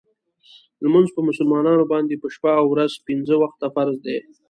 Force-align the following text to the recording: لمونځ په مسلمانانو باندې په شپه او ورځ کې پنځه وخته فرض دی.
لمونځ 0.83 1.07
په 1.13 1.21
مسلمانانو 1.29 1.83
باندې 1.93 2.21
په 2.21 2.27
شپه 2.35 2.51
او 2.59 2.65
ورځ 2.73 2.91
کې 2.95 3.05
پنځه 3.09 3.35
وخته 3.39 3.65
فرض 3.75 3.95
دی. 4.05 4.17